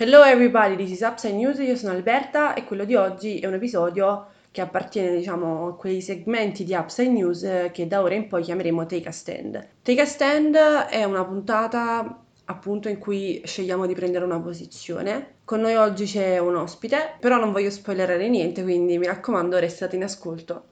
[0.00, 3.54] Hello everybody, this is Upside News, io sono Alberta e quello di oggi è un
[3.54, 8.44] episodio che appartiene diciamo a quei segmenti di Upside News che da ora in poi
[8.44, 9.66] chiameremo Take a Stand.
[9.82, 15.38] Take a Stand è una puntata appunto in cui scegliamo di prendere una posizione.
[15.44, 19.96] Con noi oggi c'è un ospite, però non voglio spoilerare niente, quindi mi raccomando restate
[19.96, 20.62] in ascolto.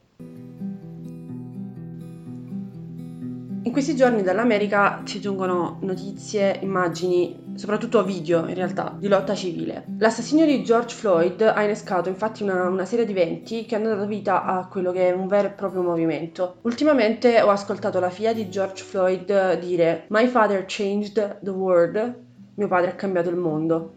[3.65, 9.85] In questi giorni dall'America ci giungono notizie, immagini, soprattutto video in realtà, di lotta civile.
[9.99, 14.07] L'assassinio di George Floyd ha innescato infatti una, una, serie di eventi che hanno dato
[14.07, 16.57] vita a quello che è un vero e proprio movimento.
[16.63, 22.23] Ultimamente ho ascoltato la figlia di George Floyd dire My father changed the world,
[22.55, 23.95] mio padre ha cambiato il mondo.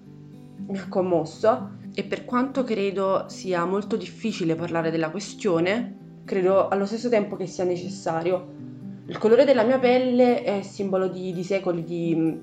[0.67, 6.85] Mi ha commosso e per quanto credo sia molto difficile parlare della questione, credo allo
[6.85, 8.67] stesso tempo che sia necessario
[9.09, 12.39] il colore della mia pelle è simbolo di, di secoli di,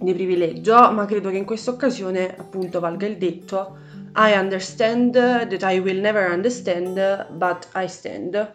[0.00, 3.76] di privilegio, ma credo che in questa occasione appunto valga il detto
[4.16, 8.54] I understand that I will never understand, but I stand.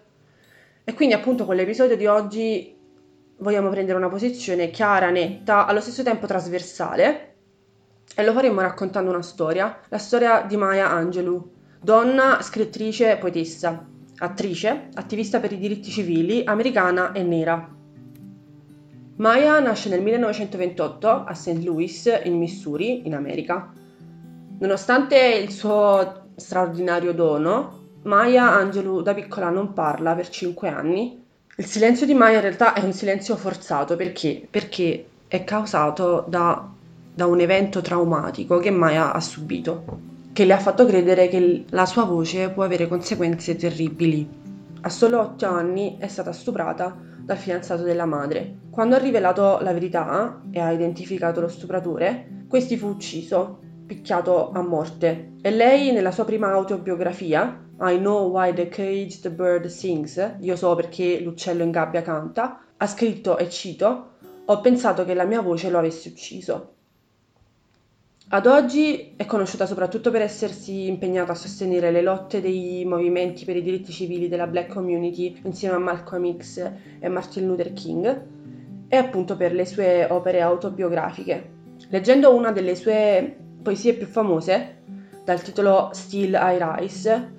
[0.83, 2.75] E quindi appunto con l'episodio di oggi
[3.37, 7.33] vogliamo prendere una posizione chiara, netta, allo stesso tempo trasversale
[8.15, 14.89] e lo faremo raccontando una storia, la storia di Maya Angelou, donna, scrittrice, poetessa attrice,
[14.93, 17.74] attivista per i diritti civili, americana e nera.
[19.17, 21.63] Maya nasce nel 1928 a St.
[21.63, 23.71] Louis, in Missouri, in America.
[24.59, 31.23] Nonostante il suo straordinario dono, Maya Angelou da piccola non parla per 5 anni.
[31.55, 34.45] Il silenzio di Maya in realtà è un silenzio forzato perché?
[34.49, 36.67] Perché è causato da,
[37.13, 41.85] da un evento traumatico che Maya ha subito che le ha fatto credere che la
[41.85, 44.27] sua voce può avere conseguenze terribili.
[44.81, 46.93] A solo 8 anni è stata stuprata
[47.25, 48.59] dal fidanzato della madre.
[48.69, 54.61] Quando ha rivelato la verità e ha identificato lo stupratore, questi fu ucciso, picchiato a
[54.61, 55.33] morte.
[55.41, 60.75] E lei, nella sua prima autobiografia, I Know Why the Caged Bird Sings, io so
[60.75, 64.11] perché l'uccello in gabbia canta, ha scritto, e cito,
[64.45, 66.74] ho pensato che la mia voce lo avesse ucciso.
[68.27, 73.55] Ad oggi è conosciuta soprattutto per essersi impegnata a sostenere le lotte dei movimenti per
[73.55, 78.25] i diritti civili della black community insieme a Malcolm X e Martin Luther King
[78.87, 81.51] e appunto per le sue opere autobiografiche.
[81.89, 84.77] Leggendo una delle sue poesie più famose,
[85.23, 87.31] dal titolo Still I Rise,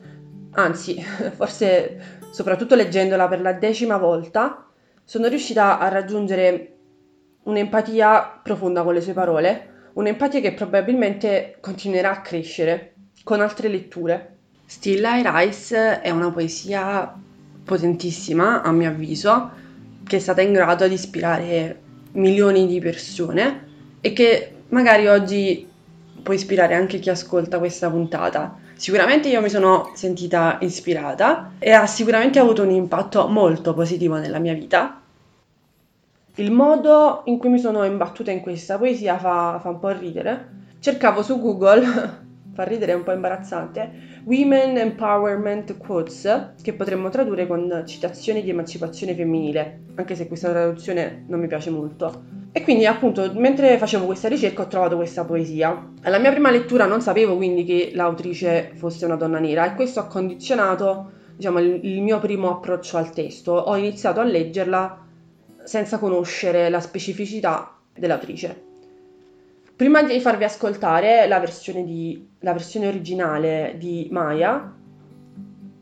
[0.53, 1.03] anzi,
[1.35, 4.69] forse soprattutto leggendola per la decima volta,
[5.03, 6.77] sono riuscita a raggiungere
[7.43, 12.93] un'empatia profonda con le sue parole un'empatia che probabilmente continuerà a crescere
[13.25, 14.35] con altre letture.
[14.67, 17.15] Still I Rise è una poesia
[17.65, 19.51] potentissima, a mio avviso,
[20.05, 21.81] che è stata in grado di ispirare
[22.13, 23.65] milioni di persone
[24.01, 25.67] e che magari oggi
[26.23, 28.59] può ispirare anche chi ascolta questa puntata.
[28.75, 34.39] Sicuramente io mi sono sentita ispirata e ha sicuramente avuto un impatto molto positivo nella
[34.39, 35.01] mia vita
[36.39, 40.55] il modo in cui mi sono imbattuta in questa poesia fa, fa un po' ridere.
[40.81, 41.83] Cercavo su Google,
[42.53, 48.51] fa ridere, è un po' imbarazzante, Women Empowerment Quotes, che potremmo tradurre con citazioni di
[48.51, 52.25] emancipazione femminile, anche se questa traduzione non mi piace molto.
[52.53, 55.91] E quindi appunto mentre facevo questa ricerca ho trovato questa poesia.
[56.03, 60.01] Alla mia prima lettura non sapevo quindi che l'autrice fosse una donna nera e questo
[60.01, 63.53] ha condizionato diciamo, il, mio primo approccio al testo.
[63.53, 65.06] Ho iniziato a leggerla
[65.67, 68.63] senza conoscere la specificità dell'autrice.
[69.75, 74.73] Prima di farvi ascoltare la versione, di, la versione originale di Maya,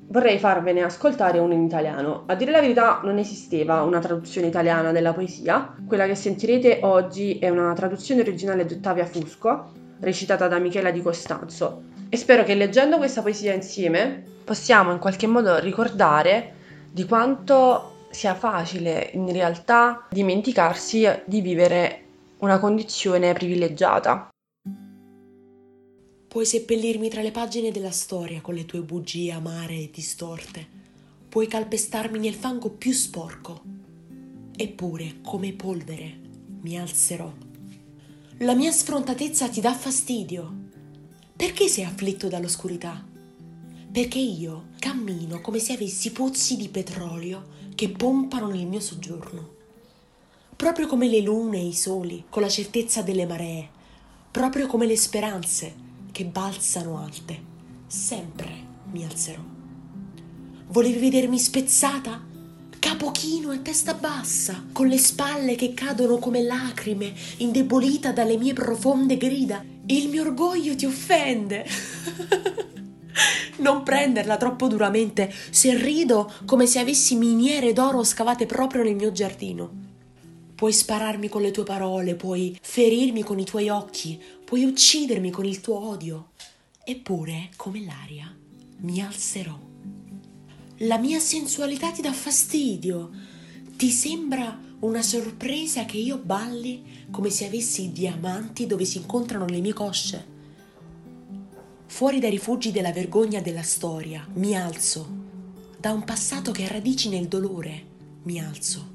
[0.09, 2.25] vorrei farvene ascoltare uno in italiano.
[2.27, 7.39] A dire la verità non esisteva una traduzione italiana della poesia, quella che sentirete oggi
[7.39, 9.71] è una traduzione originale di Ottavia Fusco,
[10.01, 11.83] recitata da Michela Di Costanzo.
[12.09, 16.53] E spero che leggendo questa poesia insieme possiamo in qualche modo ricordare
[16.91, 22.05] di quanto sia facile in realtà dimenticarsi di vivere
[22.39, 24.29] una condizione privilegiata.
[26.29, 30.67] Puoi seppellirmi tra le pagine della storia con le tue bugie amare e distorte.
[31.29, 33.63] Puoi calpestarmi nel fango più sporco.
[34.57, 36.21] Eppure, come polvere,
[36.63, 37.33] mi alzerò.
[38.39, 40.63] La mia sfrontatezza ti dà fastidio.
[41.37, 43.05] Perché sei afflitto dall'oscurità?
[43.91, 49.53] Perché io cammino come se avessi pozzi di petrolio che pompano nel mio soggiorno.
[50.57, 53.69] Proprio come le lune e i soli, con la certezza delle maree,
[54.31, 55.75] proprio come le speranze
[56.13, 57.43] che balzano alte,
[57.87, 58.51] sempre
[58.93, 59.43] mi alzerò.
[60.69, 62.33] Volevi vedermi spezzata?
[62.85, 68.53] capo chino e testa bassa, con le spalle che cadono come lacrime, indebolita dalle mie
[68.53, 69.65] profonde grida.
[69.87, 71.65] Il mio orgoglio ti offende.
[73.59, 79.13] Non prenderla troppo duramente se rido come se avessi miniere d'oro scavate proprio nel mio
[79.13, 79.83] giardino.
[80.55, 85.45] Puoi spararmi con le tue parole, puoi ferirmi con i tuoi occhi, puoi uccidermi con
[85.45, 86.31] il tuo odio.
[86.85, 88.35] Eppure, come l'aria,
[88.79, 89.59] mi alzerò.
[90.79, 93.11] La mia sensualità ti dà fastidio.
[93.77, 99.61] Ti sembra una sorpresa che io balli come se avessi diamanti dove si incontrano le
[99.61, 100.34] mie cosce?
[101.87, 105.07] Fuori dai rifugi della vergogna della storia, mi alzo.
[105.79, 107.87] Da un passato che ha radici nel dolore,
[108.23, 108.95] mi alzo.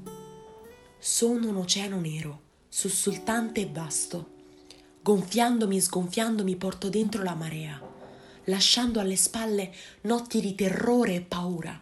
[0.98, 4.38] Sono un oceano nero, sussultante e vasto.
[5.00, 7.80] Gonfiandomi e sgonfiandomi porto dentro la marea,
[8.44, 9.72] lasciando alle spalle
[10.02, 11.80] notti di terrore e paura.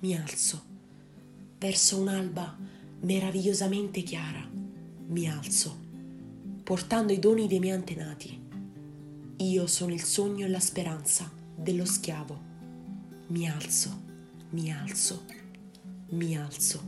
[0.00, 0.62] Mi alzo.
[1.58, 2.54] Verso un'alba
[3.00, 4.46] meravigliosamente chiara,
[5.06, 5.78] mi alzo,
[6.62, 8.39] portando i doni dei miei antenati
[9.40, 12.48] io sono il sogno e la speranza dello schiavo.
[13.28, 14.02] Mi alzo,
[14.50, 15.24] mi alzo,
[16.10, 16.80] mi alzo.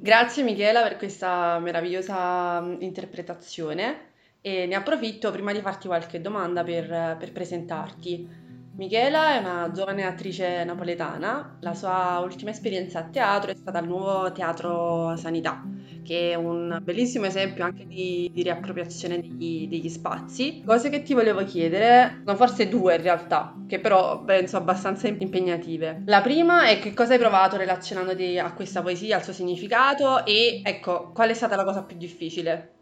[0.00, 6.64] Grazie Michela per questa meravigliosa mm, interpretazione e ne approfitto prima di farti qualche domanda
[6.64, 8.42] per, per presentarti.
[8.76, 13.86] Michela è una giovane attrice napoletana, la sua ultima esperienza a teatro è stata al
[13.86, 15.62] nuovo Teatro Sanità
[16.04, 20.62] che è un bellissimo esempio anche di, di riappropriazione degli, degli, spazi.
[20.64, 26.02] Cose che ti volevo chiedere, sono forse due in realtà, che però penso abbastanza impegnative.
[26.06, 30.60] La prima è che cosa hai provato relazionandoti a questa poesia, al suo significato e
[30.62, 32.72] ecco, qual è stata la cosa più difficile?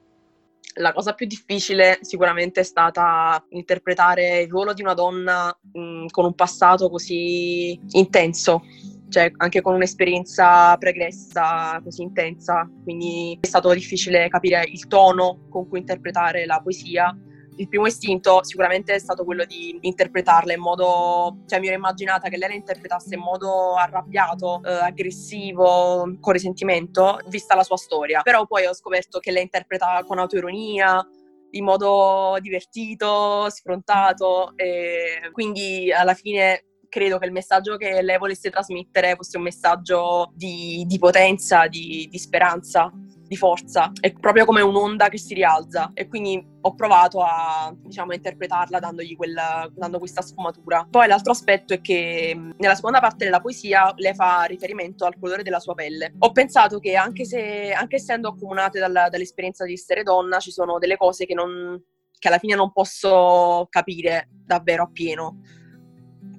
[0.77, 6.25] La cosa più difficile sicuramente è stata interpretare il ruolo di una donna mh, con
[6.25, 8.63] un passato così intenso,
[9.11, 15.69] cioè anche con un'esperienza pregressa così intensa, quindi è stato difficile capire il tono con
[15.69, 17.15] cui interpretare la poesia.
[17.57, 22.29] Il primo istinto sicuramente è stato quello di interpretarla in modo, cioè mi ero immaginata
[22.29, 28.23] che lei la interpretasse in modo arrabbiato, eh, aggressivo, con risentimento, vista la sua storia.
[28.23, 31.07] Però poi ho scoperto che lei interpreta con autoironia,
[31.51, 38.51] in modo divertito, sfrontato e quindi alla fine credo che il messaggio che lei volesse
[38.51, 42.93] trasmettere fosse un messaggio di, di potenza, di, di, speranza,
[43.33, 43.91] di forza.
[43.99, 49.17] È proprio come un'onda che si rialza e quindi ho provato a, diciamo, interpretarla dandogli
[49.17, 50.87] quella, dando questa sfumatura.
[50.91, 55.43] Poi l'altro aspetto è che nella seconda parte della poesia lei fa riferimento al colore
[55.43, 56.15] della sua pelle.
[56.19, 60.79] Ho pensato che anche, se, anche essendo accomunate dalla, dall'esperienza di essere donna, ci sono
[60.79, 61.83] delle cose che non
[62.19, 65.41] che alla fine non posso capire davvero appieno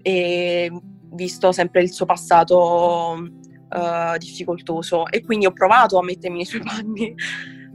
[0.02, 0.72] e
[1.12, 3.18] visto sempre il suo passato
[3.74, 5.08] uh, difficoltoso.
[5.10, 7.16] E quindi ho provato a mettermi suoi panni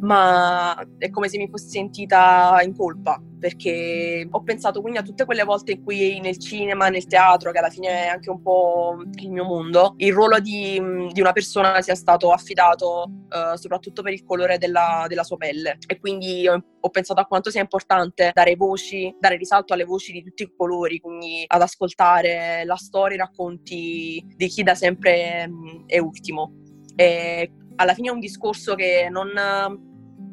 [0.01, 5.25] ma è come se mi fossi sentita in colpa perché ho pensato quindi a tutte
[5.25, 8.97] quelle volte in cui nel cinema, nel teatro, che alla fine è anche un po'
[9.15, 10.81] il mio mondo, il ruolo di,
[11.13, 15.79] di una persona sia stato affidato uh, soprattutto per il colore della, della sua pelle
[15.87, 20.13] e quindi ho, ho, pensato a quanto sia importante dare voci, dare risalto alle voci
[20.13, 25.47] di tutti i colori, quindi ad ascoltare la storia, i racconti di chi da sempre
[25.47, 26.55] mh, è ultimo.
[26.97, 29.31] E alla fine è un discorso che non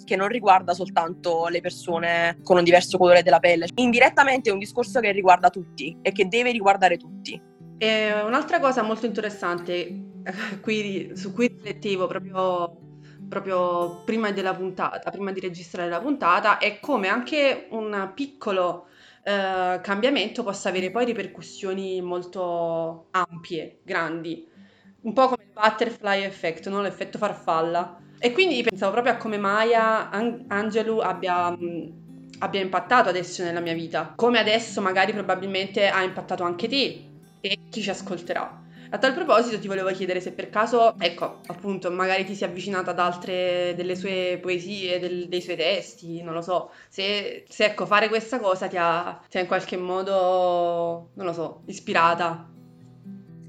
[0.03, 3.67] che non riguarda soltanto le persone con un diverso colore della pelle.
[3.75, 7.41] Indirettamente è un discorso che riguarda tutti e che deve riguardare tutti.
[7.77, 12.77] E un'altra cosa molto interessante eh, qui, su cui riflettevo proprio,
[13.27, 18.87] proprio prima della puntata, prima di registrare la puntata, è come anche un piccolo
[19.23, 24.47] eh, cambiamento possa avere poi ripercussioni molto ampie, grandi.
[25.01, 26.81] Un po' come il butterfly effect, no?
[26.81, 33.07] l'effetto farfalla e quindi pensavo proprio a come Maya An- Angelu abbia, mh, abbia impattato
[33.07, 37.07] adesso nella mia vita, come adesso magari probabilmente ha impattato anche te
[37.39, 38.63] e chi ci ascolterà.
[38.89, 42.89] A tal proposito ti volevo chiedere se per caso, ecco, appunto, magari ti sei avvicinata
[42.91, 47.85] ad altre delle sue poesie, del, dei suoi testi, non lo so, se, se, ecco,
[47.85, 52.49] fare questa cosa ti ha, ti ha in qualche modo, non lo so, ispirata.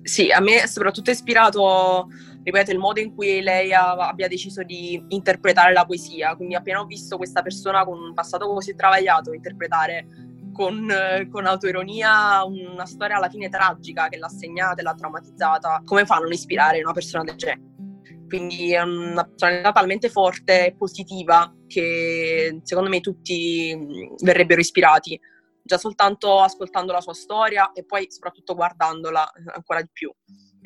[0.02, 2.08] Sì, a me è soprattutto ispirato
[2.46, 6.36] ripeto, il modo in cui lei ha, abbia deciso di interpretare la poesia.
[6.36, 10.06] Quindi appena ho visto questa persona con un passato così travagliato interpretare
[10.52, 10.88] con,
[11.28, 16.16] con autoironia una storia alla fine tragica che l'ha segnata e l'ha traumatizzata, come fa
[16.16, 17.74] a non ispirare una persona del genere?
[18.28, 23.76] Quindi è una personalità talmente forte e positiva che secondo me tutti
[24.22, 25.18] verrebbero ispirati
[25.62, 30.12] già soltanto ascoltando la sua storia e poi soprattutto guardandola ancora di più.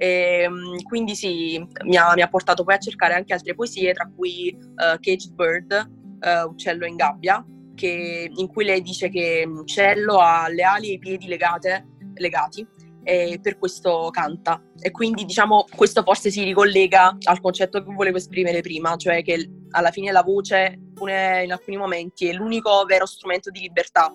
[0.00, 3.92] E, ehm, quindi sì, mi ha, mi ha, portato poi a cercare anche altre poesie,
[3.92, 5.90] tra cui uh, Caged Bird,
[6.24, 10.92] uh, Uccello in gabbia, che, in cui lei dice che l'uccello ha le ali e
[10.94, 12.66] i piedi legate, legati
[13.02, 14.62] e per questo canta.
[14.78, 19.50] E quindi diciamo questo forse si ricollega al concetto che volevo esprimere prima, cioè che
[19.72, 24.10] alla fine la voce in alcuni momenti è l'unico vero strumento di libertà,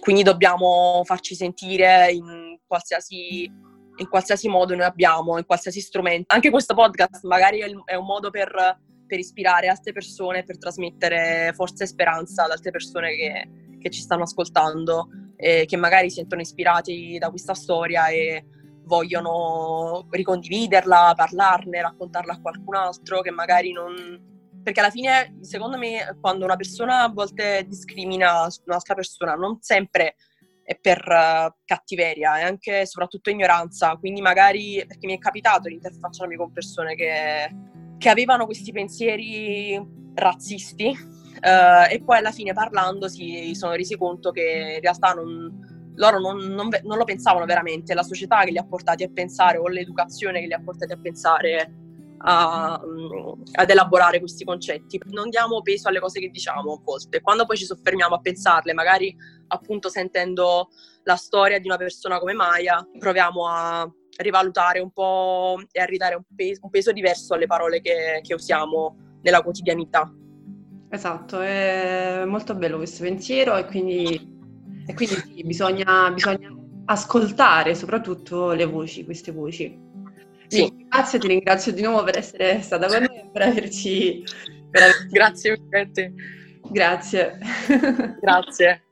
[0.00, 3.50] quindi dobbiamo farci sentire in qualsiasi,
[3.98, 6.34] in qualsiasi modo noi abbiamo, in qualsiasi strumento.
[6.34, 11.84] Anche questo podcast magari è un modo per, per ispirare altre persone, per trasmettere forza
[11.84, 13.50] e speranza ad altre persone che,
[13.80, 18.44] che ci stanno ascoltando eh, che magari si sentono ispirati da questa storia e
[18.84, 24.26] vogliono ricondividerla, parlarne, raccontarla a qualcun altro che magari non...
[24.62, 30.16] Perché alla fine, secondo me, quando una persona a volte discrimina un'altra persona, non sempre
[30.68, 33.96] è per uh, cattiveria, è anche soprattutto ignoranza.
[33.96, 37.48] Quindi magari, perché mi è capitato di interfacciarmi con persone che,
[37.96, 39.80] che avevano questi pensieri
[40.14, 45.92] razzisti, Uh, e poi alla fine parlando si sono resi conto che in realtà non,
[45.94, 49.08] loro non, non, non, lo pensavano veramente, è la società che li ha portati a
[49.08, 51.72] pensare o l'educazione che li ha portati a pensare
[52.18, 52.80] a,
[53.52, 55.00] ad elaborare questi concetti.
[55.10, 58.72] Non diamo peso alle cose che diciamo a volte, quando poi ci soffermiamo a pensarle,
[58.72, 59.14] magari
[59.48, 60.68] appunto sentendo
[61.04, 66.16] la storia di una persona come Maya, proviamo a rivalutare un po' e a ridare
[66.16, 70.12] un peso, un peso diverso alle parole che, che usiamo nella quotidianità.
[70.90, 74.14] Esatto, è molto bello questo pensiero e quindi,
[74.86, 76.54] e quindi sì, bisogna, bisogna,
[76.86, 79.86] ascoltare soprattutto le voci, queste voci.
[80.48, 80.86] Sì.
[80.88, 84.24] Grazie, ti ringrazio di nuovo per essere stata con noi e per averci...
[84.70, 85.08] Per averci...
[85.08, 86.12] Grazie a te.
[86.70, 87.38] Grazie.
[88.20, 88.82] Grazie.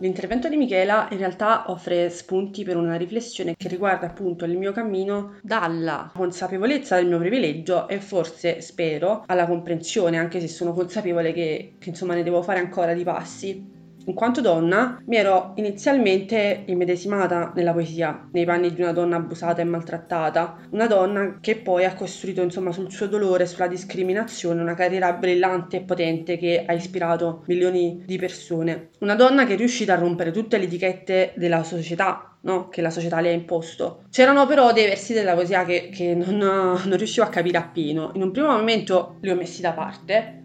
[0.00, 4.70] L'intervento di Michela in realtà offre spunti per una riflessione che riguarda appunto il mio
[4.70, 11.32] cammino dalla consapevolezza del mio privilegio e forse spero alla comprensione, anche se sono consapevole
[11.32, 13.76] che, che insomma ne devo fare ancora di passi
[14.08, 19.60] in quanto donna mi ero inizialmente immedesimata nella poesia, nei panni di una donna abusata
[19.60, 24.74] e maltrattata, una donna che poi ha costruito insomma sul suo dolore, sulla discriminazione, una
[24.74, 28.90] carriera brillante e potente che ha ispirato milioni di persone.
[29.00, 32.68] Una donna che è riuscita a rompere tutte le etichette della società No?
[32.68, 34.04] che la società le ha imposto.
[34.10, 38.12] C'erano però dei versi della poesia che, che non, non, riuscivo a capire appieno.
[38.14, 40.38] In un primo momento li ho messi da parte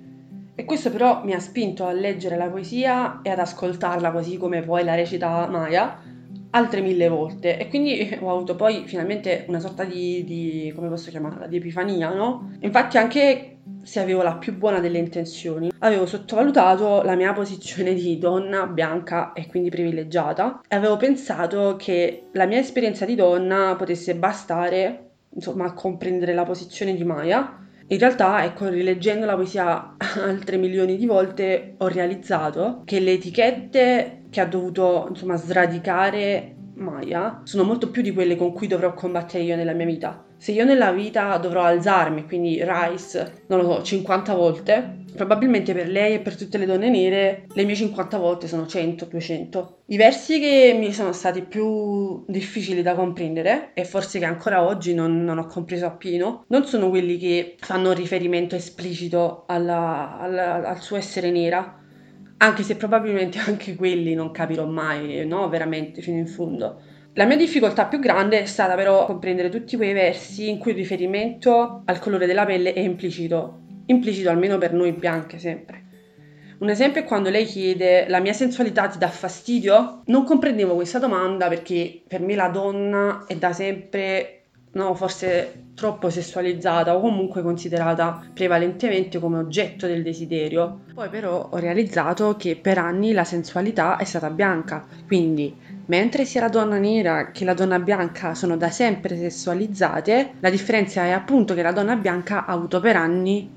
[0.56, 4.62] e questo però mi ha spinto a leggere la poesia e ad ascoltarla così come
[4.62, 6.00] poi la recita Maya
[6.52, 7.58] altre mille volte.
[7.58, 12.14] E quindi ho avuto poi finalmente una sorta di, di come posso chiamarla, di epifania,
[12.14, 12.52] no?
[12.60, 18.18] Infatti anche se avevo la più buona delle intenzioni, avevo sottovalutato la mia posizione di
[18.18, 20.62] donna bianca e quindi privilegiata.
[20.68, 26.44] E avevo pensato che la mia esperienza di donna potesse bastare insomma a comprendere la
[26.44, 32.82] posizione di Maya in realtà, ecco, rileggendo la poesia altre milioni di volte, ho realizzato
[32.86, 38.54] che le etichette che ha dovuto, insomma, sradicare Maya sono molto più di quelle con
[38.54, 40.26] cui dovrò combattere io nella mia vita.
[40.38, 45.88] Se io nella vita dovrò alzarmi, quindi rise, non lo so, 50 volte, probabilmente per
[45.88, 49.78] lei e per tutte le donne nere le mie 50 volte sono 100, 200.
[49.86, 54.94] I versi che mi sono stati più difficili da comprendere e forse che ancora oggi
[54.94, 60.82] non, non ho compreso appieno, non sono quelli che fanno riferimento esplicito alla, alla, al
[60.82, 61.83] suo essere nera,
[62.44, 66.82] anche se probabilmente anche quelli non capirò mai, no, veramente fino in fondo.
[67.14, 70.78] La mia difficoltà più grande è stata però comprendere tutti quei versi in cui il
[70.78, 75.82] riferimento al colore della pelle è implicito, implicito almeno per noi bianche sempre.
[76.60, 80.02] Un esempio è quando lei chiede la mia sensualità ti dà fastidio?
[80.06, 86.10] Non comprendevo questa domanda perché per me la donna è da sempre no, forse troppo
[86.10, 90.82] sessualizzata o comunque considerata prevalentemente come oggetto del desiderio.
[90.94, 96.42] Poi però ho realizzato che per anni la sensualità è stata bianca, quindi mentre sia
[96.42, 101.54] la donna nera che la donna bianca sono da sempre sessualizzate, la differenza è appunto
[101.54, 103.50] che la donna bianca ha avuto per anni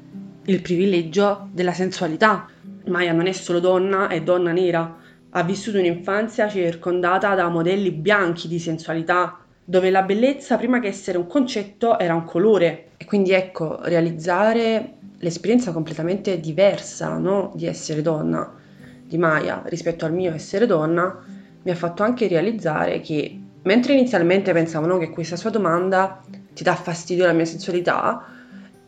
[0.44, 2.48] il privilegio della sensualità.
[2.86, 4.96] Maya non è solo donna, è donna nera.
[5.30, 11.18] Ha vissuto un'infanzia circondata da modelli bianchi di sensualità, dove la bellezza, prima che essere
[11.18, 12.90] un concetto, era un colore.
[12.96, 17.52] E quindi ecco, realizzare l'esperienza completamente diversa no?
[17.54, 18.54] di essere donna
[19.02, 21.22] di Maya rispetto al mio essere donna
[21.62, 26.20] mi ha fatto anche realizzare che mentre inizialmente pensavano che questa sua domanda
[26.52, 28.24] ti dà fastidio alla mia sensualità,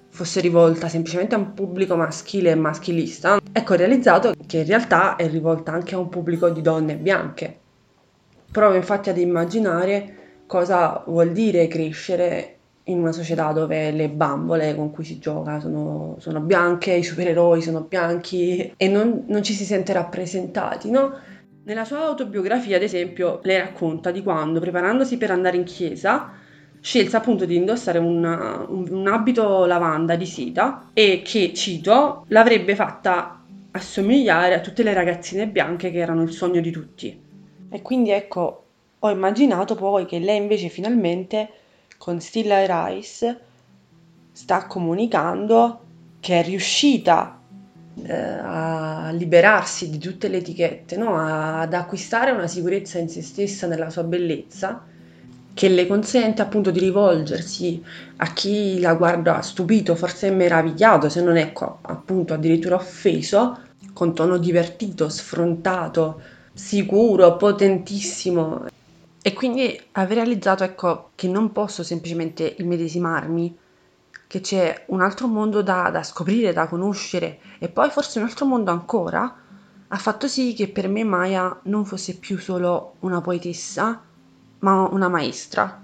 [0.09, 5.17] fosse rivolta semplicemente a un pubblico maschile e maschilista, ecco ho realizzato che in realtà
[5.17, 7.59] è rivolta anche a un pubblico di donne bianche.
[8.51, 10.18] Provo infatti ad immaginare
[10.49, 16.17] cosa vuol dire crescere in una società dove le bambole con cui si gioca sono,
[16.21, 21.15] sono bianche, i supereroi sono bianchi e non, non ci si sente rappresentati, no?
[21.65, 26.33] Nella sua autobiografia, ad esempio, lei racconta di quando, preparandosi per andare in chiesa,
[26.81, 32.75] scelse appunto di indossare una, un, un, abito lavanda di seta e che, cito, l'avrebbe
[32.75, 37.21] fatta assomigliare a tutte le ragazzine bianche che erano il sogno di tutti.
[37.69, 38.68] E quindi ecco,
[39.01, 41.49] ho immaginato poi che lei invece finalmente
[41.99, 43.41] con Still I Rise
[44.33, 45.81] sta comunicando
[46.21, 47.39] che è riuscita
[48.03, 51.17] eh, a liberarsi di tutte le etichette, no?
[51.17, 54.85] ad acquistare una sicurezza in se stessa, nella sua bellezza,
[55.55, 57.83] che le consente appunto di rivolgersi
[58.19, 63.59] a chi la guarda stupito, forse meravigliato, se non ecco appunto addirittura offeso,
[63.93, 66.21] con tono divertito, sfrontato,
[66.53, 68.67] sicuro, potentissimo.
[69.29, 73.59] E quindi aver realizzato, ecco, che non posso semplicemente immedesimarmi,
[74.27, 78.47] che c'è un altro mondo da, da scoprire, da conoscere, e poi forse un altro
[78.47, 79.37] mondo ancora,
[79.87, 84.01] ha fatto sì che per me Maya non fosse più solo una poetessa,
[84.61, 85.83] ma una maestra.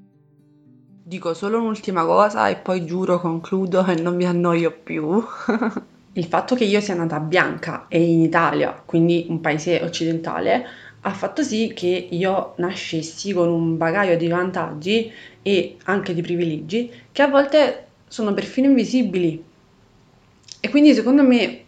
[1.03, 5.23] Dico solo un'ultima cosa e poi giuro concludo e non mi annoio più.
[6.17, 10.65] Il fatto che io sia nata bianca e in Italia, quindi un paese occidentale,
[11.07, 16.91] ha fatto sì che io nascessi con un bagaglio di vantaggi e anche di privilegi
[17.13, 19.43] che a volte sono perfino invisibili.
[20.61, 21.65] E quindi secondo me,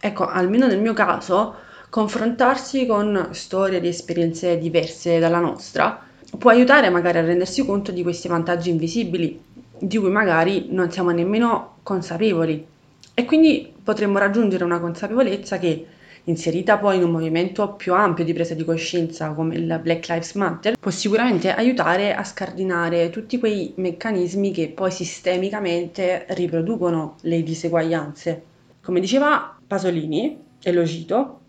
[0.00, 1.54] ecco, almeno nel mio caso,
[1.90, 6.04] confrontarsi con storie di esperienze diverse dalla nostra
[6.36, 9.40] può aiutare magari a rendersi conto di questi vantaggi invisibili,
[9.78, 12.66] di cui magari non siamo nemmeno consapevoli.
[13.14, 15.86] E quindi potremmo raggiungere una consapevolezza che
[16.24, 20.34] inserita poi in un movimento più ampio di presa di coscienza come il Black Lives
[20.34, 28.42] Matter, può sicuramente aiutare a scardinare tutti quei meccanismi che poi sistemicamente riproducono le diseguaglianze.
[28.82, 31.40] Come diceva Pasolini, e lo cito,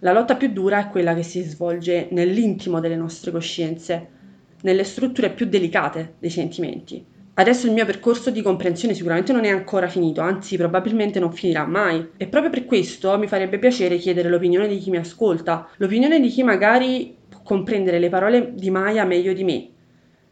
[0.00, 4.08] la lotta più dura è quella che si svolge nell'intimo delle nostre coscienze,
[4.62, 9.48] nelle strutture più delicate dei sentimenti Adesso il mio percorso di comprensione sicuramente non è
[9.48, 12.10] ancora finito, anzi probabilmente non finirà mai.
[12.16, 16.28] E proprio per questo mi farebbe piacere chiedere l'opinione di chi mi ascolta, l'opinione di
[16.28, 19.68] chi magari può comprendere le parole di Maya meglio di me,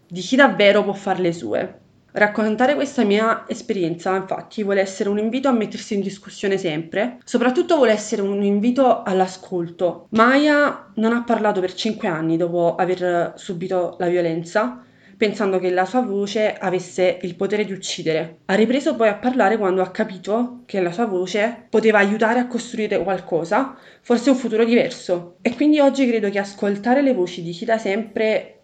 [0.07, 1.79] di chi davvero può farle sue.
[2.11, 7.77] Raccontare questa mia esperienza, infatti, vuole essere un invito a mettersi in discussione sempre, soprattutto
[7.77, 10.07] vuole essere un invito all'ascolto.
[10.11, 14.83] Maya non ha parlato per cinque anni dopo aver subito la violenza
[15.19, 18.39] pensando che la sua voce avesse il potere di uccidere.
[18.45, 22.47] Ha ripreso poi a parlare quando ha capito che la sua voce poteva aiutare a
[22.47, 25.39] costruire qualcosa, forse un futuro diverso.
[25.43, 28.61] E quindi oggi credo che ascoltare le voci di chi da sempre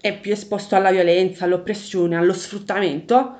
[0.00, 3.38] è più esposto alla violenza, all'oppressione, allo sfruttamento,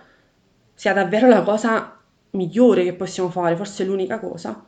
[0.72, 4.64] sia davvero la cosa migliore che possiamo fare, forse l'unica cosa.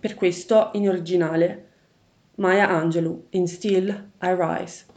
[0.00, 1.66] Per questo, in originale,
[2.34, 3.88] Maya Angelou, in Still
[4.22, 4.96] I Rise.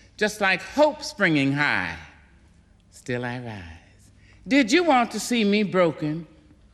[0.21, 1.97] just like hope springing high,
[2.91, 4.11] still I rise.
[4.47, 6.27] Did you want to see me broken,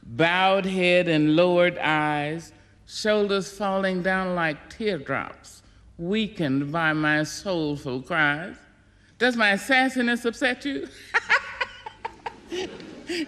[0.03, 2.51] bowed head and lowered eyes,
[2.87, 5.63] shoulders falling down like teardrops,
[5.97, 8.57] weakened by my soulful cries?
[9.17, 10.89] Does my sassiness upset you?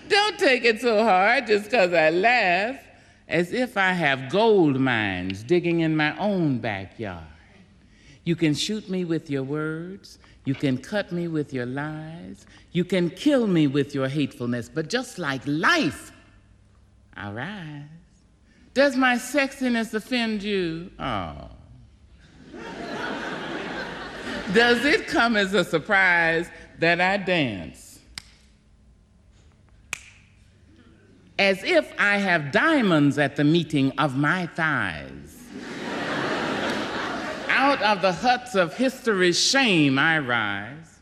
[0.09, 2.75] Don't take it so hard just because I laugh,
[3.29, 7.28] as if I have gold mines digging in my own backyard.
[8.23, 10.19] You can shoot me with your words.
[10.45, 12.45] You can cut me with your lies.
[12.71, 14.69] You can kill me with your hatefulness.
[14.69, 16.11] But just like life,
[17.15, 17.83] I rise.
[18.73, 20.91] Does my sexiness offend you?
[20.99, 21.49] Oh.
[24.53, 27.99] Does it come as a surprise that I dance?
[31.37, 35.38] As if I have diamonds at the meeting of my thighs.
[37.61, 41.01] Out of the huts of history's shame I rise.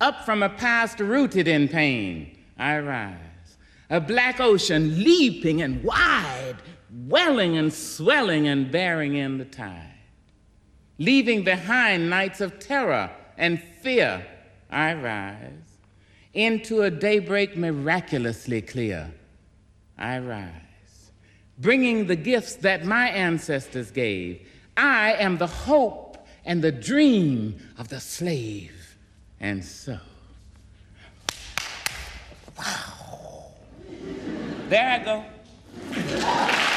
[0.00, 3.58] Up from a past rooted in pain I rise.
[3.90, 6.56] a black ocean leaping and wide,
[7.08, 9.92] welling and swelling and bearing in the tide.
[10.96, 14.26] Leaving behind nights of terror and fear,
[14.70, 15.76] I rise.
[16.32, 19.12] Into a daybreak miraculously clear,
[19.98, 21.10] I rise.
[21.58, 24.48] Bringing the gifts that my ancestors gave.
[24.76, 28.96] I am the hope and the dream of the slave.
[29.40, 29.98] And so,
[32.58, 33.52] wow.
[34.68, 36.68] There I go.